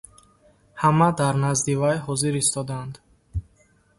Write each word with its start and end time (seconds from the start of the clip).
Ҳама 0.81 1.09
дар 1.19 1.35
назди 1.43 1.73
вай 1.81 1.97
ҳозир 2.05 2.33
истоданд. 2.43 2.93